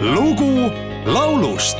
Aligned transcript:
lugu 0.00 0.70
laulust 1.06 1.78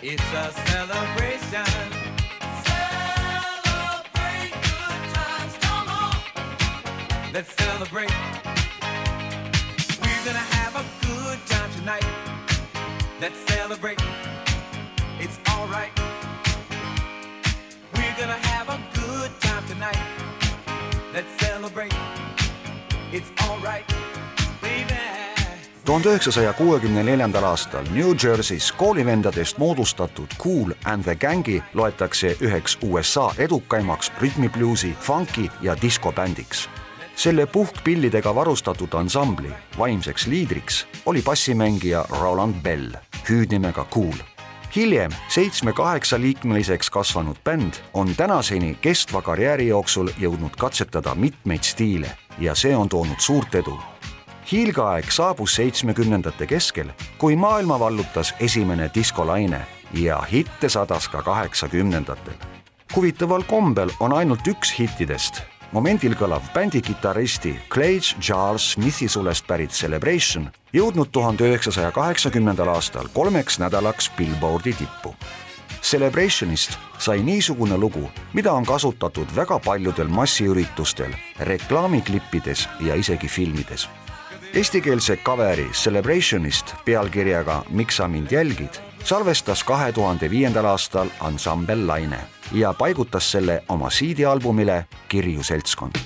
It's 0.00 0.22
a 0.32 0.52
celebration. 0.52 1.66
Celebrate 2.62 4.52
good 4.62 5.02
times, 5.12 5.58
come 5.60 5.88
on. 5.88 6.14
Let's 7.34 7.52
celebrate. 7.54 8.12
We're 10.00 10.24
gonna 10.24 10.46
have 10.54 10.76
a 10.76 10.84
good 11.04 11.38
time 11.46 11.70
tonight. 11.72 12.06
Let's 13.20 13.40
celebrate. 13.50 14.00
It's 15.18 15.40
alright. 15.50 15.90
We're 17.96 18.16
gonna 18.16 18.38
have 18.38 18.68
a 18.68 18.78
good 18.94 19.32
time 19.40 19.66
tonight. 19.66 19.98
Let's 21.12 21.44
celebrate. 21.44 21.94
It's 23.10 23.32
alright, 23.42 23.84
baby. 24.62 25.17
Tuhande 25.88 26.08
üheksasaja 26.08 26.52
kuuekümne 26.52 27.02
neljandal 27.02 27.44
aastal 27.48 27.86
New 27.90 28.10
Jersey's 28.12 28.72
koolivendadest 28.76 29.58
moodustatud 29.58 30.26
Cool 30.38 30.70
and 30.84 31.02
the 31.02 31.14
Gang'i 31.14 31.62
loetakse 31.74 32.36
üheks 32.40 32.78
USA 32.82 33.30
edukaimaks 33.38 34.12
rütmibluusi, 34.20 34.94
funki 35.00 35.50
ja 35.60 35.76
diskobändiks. 35.82 36.68
selle 37.16 37.46
puhkpillidega 37.46 38.34
varustatud 38.34 38.92
ansambli 38.92 39.50
vaimseks 39.78 40.26
liidriks 40.26 40.86
oli 41.06 41.22
bassimängija 41.22 42.04
Roland 42.20 42.54
Bell, 42.62 42.92
hüüdnimega 43.30 43.86
Cool 43.94 44.16
hiljem 44.76 45.10
seitsme-kaheksa 45.28 46.20
liikmeliseks 46.20 46.90
kasvanud 46.90 47.36
bänd 47.44 47.72
on 47.94 48.16
tänaseni 48.16 48.78
kestva 48.80 49.22
karjääri 49.22 49.68
jooksul 49.68 50.08
jõudnud 50.18 50.56
katsetada 50.58 51.14
mitmeid 51.14 51.62
stiile 51.62 52.10
ja 52.38 52.54
see 52.54 52.76
on 52.76 52.88
toonud 52.88 53.20
suurt 53.20 53.54
edu 53.54 53.80
hiilgeaeg 54.52 55.10
saabus 55.12 55.54
seitsmekümnendate 55.58 56.46
keskel, 56.46 56.88
kui 57.18 57.36
maailma 57.36 57.78
vallutas 57.80 58.34
esimene 58.40 58.90
diskolaine 58.94 59.60
ja 59.92 60.22
hitte 60.32 60.68
sadas 60.68 61.08
ka 61.08 61.22
kaheksakümnendatel. 61.22 62.34
huvitaval 62.96 63.42
kombel 63.42 63.90
on 64.00 64.12
ainult 64.12 64.46
üks 64.48 64.72
hittidest, 64.78 65.42
momendil 65.72 66.14
kõlav 66.16 66.48
bändi 66.54 66.80
kitarristi 66.80 67.58
Clay 67.70 68.00
Charles 68.00 68.72
Smithi 68.72 69.08
sulest 69.08 69.46
pärit 69.46 69.70
Celebration, 69.70 70.48
jõudnud 70.72 71.12
tuhande 71.12 71.44
üheksasaja 71.44 71.92
kaheksakümnendal 71.92 72.68
aastal 72.68 73.08
kolmeks 73.14 73.58
nädalaks 73.58 74.10
Billboardi 74.16 74.72
tippu. 74.72 75.14
Celebrationist 75.82 76.78
sai 76.98 77.22
niisugune 77.22 77.76
lugu, 77.76 78.10
mida 78.32 78.52
on 78.52 78.64
kasutatud 78.66 79.28
väga 79.36 79.58
paljudel 79.58 80.08
massiüritustel, 80.08 81.12
reklaamiklippides 81.38 82.68
ja 82.80 82.94
isegi 82.94 83.28
filmides 83.28 83.88
eestikeelse 84.54 85.16
kaveri 85.16 85.68
Celebrationist 85.72 86.74
pealkirjaga 86.84 87.62
Miks 87.70 87.96
sa 87.96 88.08
mind 88.08 88.32
jälgid 88.32 88.80
salvestas 89.04 89.64
kahe 89.64 89.92
tuhande 89.92 90.30
viiendal 90.30 90.64
aastal 90.64 91.08
ansambel 91.20 91.86
Laine 91.86 92.20
ja 92.52 92.72
paigutas 92.72 93.30
selle 93.32 93.62
oma 93.68 93.88
CD-albumile 93.88 94.84
Kirju 95.08 95.42
seltskond 95.42 96.00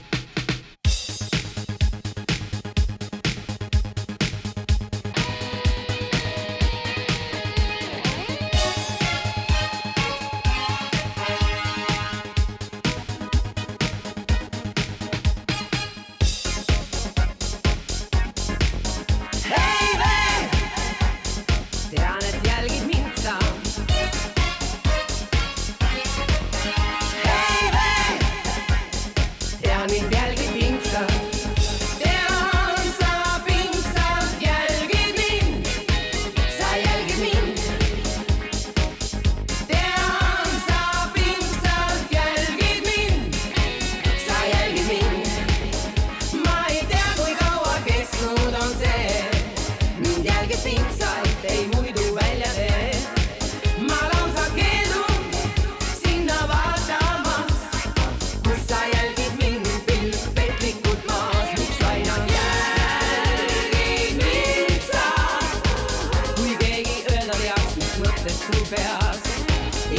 peas. 68.73 69.21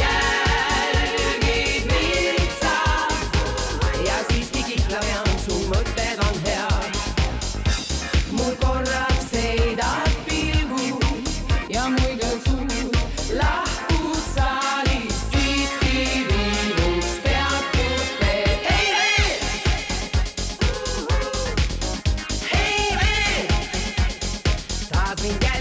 jälgid 0.02 1.86
mind 1.92 2.52
sa 2.62 2.78
ja 4.08 4.18
siiski 4.30 4.64
kihlame 4.64 5.14
on 5.20 5.40
su 5.46 5.56
mõtted 5.70 6.18
on 6.28 6.36
head. 6.46 6.94
mul 8.31 8.56
korraks 8.64 9.30
heidab 9.34 10.10
pilgu 10.28 11.00
ja 11.70 11.84
muigel 11.90 12.38
suu 12.48 12.92
lahkus 13.40 14.25
saalist 14.36 15.24
siiski 15.31 15.98
viiluks 16.30 17.12
peatud 17.24 18.08
veel. 18.20 18.58
ei 18.75 18.88
veel, 18.98 19.42
ei 22.62 22.86
veel, 23.00 23.48
tahad 24.90 25.18
mind 25.22 25.42
jälgida? 25.42 25.52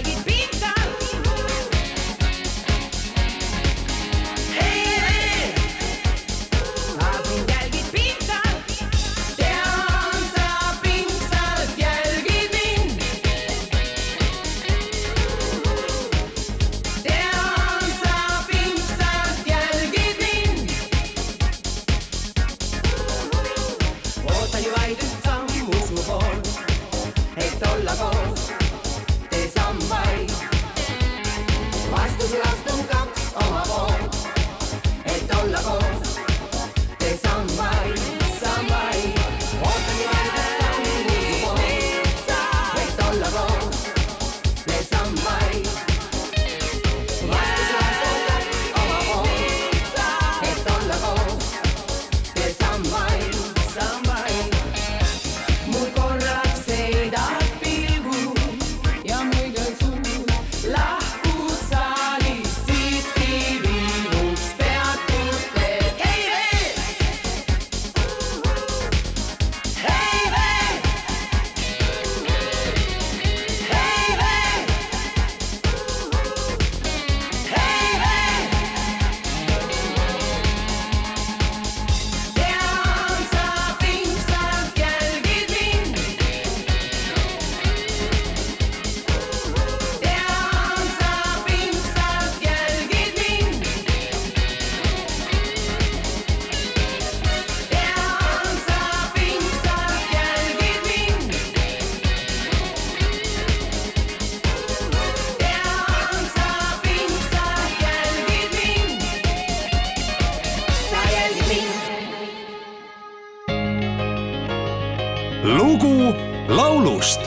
Lugu 115.44 116.14
laulust 116.48 117.20